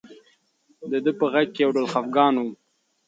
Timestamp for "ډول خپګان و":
1.75-2.43